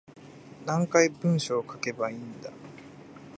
[0.65, 2.49] 何回文章書けばいいんだ